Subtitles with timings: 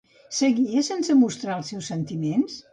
[0.37, 2.61] Seguia sense mostrar els seus sentiments?